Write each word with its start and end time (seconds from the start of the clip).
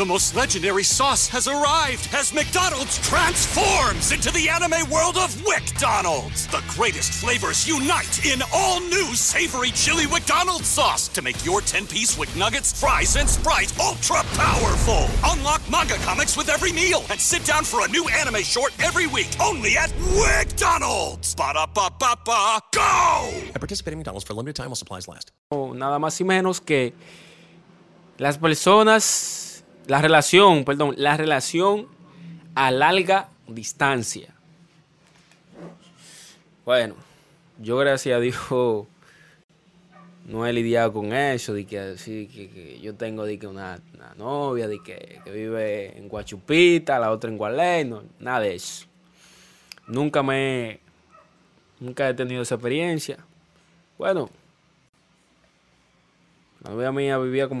The 0.00 0.06
most 0.06 0.34
legendary 0.34 0.82
sauce 0.82 1.28
has 1.28 1.46
arrived 1.46 2.08
as 2.14 2.32
McDonald's 2.32 2.96
transforms 3.06 4.12
into 4.12 4.32
the 4.32 4.48
anime 4.48 4.88
world 4.88 5.18
of 5.18 5.28
WickDonald's. 5.44 6.46
The 6.46 6.64
greatest 6.68 7.12
flavors 7.12 7.68
unite 7.68 8.24
in 8.24 8.40
all 8.50 8.80
new 8.80 9.14
savory 9.14 9.70
chili 9.72 10.06
McDonald's 10.06 10.68
sauce 10.68 11.06
to 11.08 11.20
make 11.20 11.44
your 11.44 11.60
10-piece 11.60 12.16
Wick 12.16 12.34
Nuggets, 12.34 12.80
fries, 12.80 13.14
and 13.16 13.28
Sprite 13.28 13.78
ultra 13.78 14.22
powerful. 14.40 15.04
Unlock 15.26 15.60
manga 15.70 15.96
comics 15.96 16.34
with 16.34 16.48
every 16.48 16.72
meal 16.72 17.04
and 17.10 17.20
sit 17.20 17.44
down 17.44 17.62
for 17.62 17.84
a 17.84 17.88
new 17.90 18.08
anime 18.08 18.42
short 18.42 18.72
every 18.82 19.06
week 19.06 19.28
only 19.38 19.76
at 19.76 19.90
WickDonald's. 20.16 21.34
Ba-da-ba-ba-ba, 21.34 22.60
go! 22.72 22.80
I 22.80 23.58
participate 23.58 23.92
in 23.92 23.98
McDonald's 23.98 24.26
for 24.26 24.32
a 24.32 24.36
limited 24.36 24.56
time 24.56 24.68
while 24.68 24.76
supplies 24.76 25.08
last. 25.08 25.32
Oh, 25.50 25.74
nada 25.74 25.98
más 25.98 26.18
y 26.22 26.24
menos 26.24 26.58
que 26.64 26.94
las 28.16 28.38
personas, 28.38 29.49
la 29.90 30.00
relación, 30.00 30.64
perdón, 30.64 30.94
la 30.98 31.16
relación 31.16 31.88
a 32.54 32.70
larga 32.70 33.28
distancia. 33.48 34.32
Bueno, 36.64 36.94
yo 37.58 37.76
gracias 37.76 38.16
a 38.16 38.20
Dios 38.20 38.36
no 40.26 40.46
he 40.46 40.52
lidiado 40.52 40.92
con 40.92 41.12
eso, 41.12 41.54
de 41.54 41.66
que 41.66 41.80
así, 41.80 42.28
que, 42.28 42.48
que 42.50 42.78
yo 42.78 42.94
tengo 42.94 43.24
de 43.24 43.36
que 43.36 43.48
una, 43.48 43.80
una 43.94 44.14
novia, 44.14 44.68
de 44.68 44.80
que, 44.80 45.20
que 45.24 45.30
vive 45.32 45.98
en 45.98 46.08
Guachupita, 46.08 47.00
la 47.00 47.10
otra 47.10 47.28
en 47.28 47.36
Gualey, 47.36 47.84
no, 47.84 48.04
nada 48.20 48.38
de 48.38 48.54
eso. 48.54 48.86
Nunca 49.88 50.22
me, 50.22 50.78
nunca 51.80 52.08
he 52.08 52.14
tenido 52.14 52.42
esa 52.42 52.54
experiencia. 52.54 53.18
Bueno, 53.98 54.30
la 56.62 56.70
novia 56.70 56.92
mía 56.92 57.18
vivía 57.18 57.48
como 57.48 57.60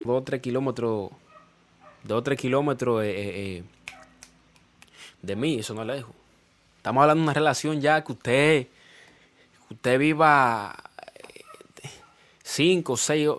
Dos 0.03 0.21
o 0.21 0.23
tres 0.23 0.41
kilómetros, 0.41 1.11
dos 2.03 2.17
o 2.17 2.23
tres 2.23 2.39
kilómetros 2.39 3.03
eh, 3.03 3.09
eh, 3.09 3.57
eh, 3.57 3.63
de 5.21 5.35
mí, 5.35 5.59
eso 5.59 5.73
no 5.73 5.81
es 5.81 5.87
lejos. 5.87 6.15
Estamos 6.77 7.01
hablando 7.01 7.21
de 7.21 7.25
una 7.25 7.33
relación 7.33 7.79
ya 7.79 8.03
que 8.03 8.11
usted, 8.11 8.67
usted 9.69 9.99
viva 9.99 10.75
eh, 11.15 11.89
cinco, 12.43 12.97
seis, 12.97 13.29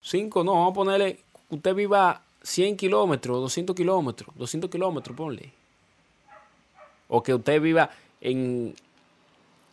cinco, 0.00 0.42
no, 0.42 0.54
vamos 0.54 0.72
a 0.72 0.74
ponerle, 0.74 1.20
usted 1.48 1.74
viva 1.74 2.22
100 2.42 2.76
kilómetros, 2.76 3.40
200 3.40 3.76
kilómetros, 3.76 4.34
200 4.36 4.70
kilómetros, 4.70 5.16
ponle. 5.16 5.52
O 7.08 7.22
que 7.22 7.34
usted 7.34 7.60
viva 7.60 7.90
en, 8.20 8.74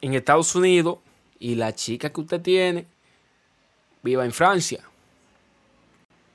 en 0.01 0.13
Estados 0.13 0.53
Unidos 0.55 0.99
y 1.39 1.55
la 1.55 1.73
chica 1.73 2.11
que 2.11 2.21
usted 2.21 2.41
tiene 2.41 2.85
viva 4.03 4.23
en 4.25 4.31
Francia. 4.33 4.83